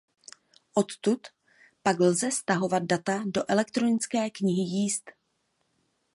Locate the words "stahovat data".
2.31-3.23